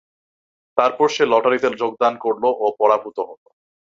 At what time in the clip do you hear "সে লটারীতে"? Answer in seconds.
1.15-1.69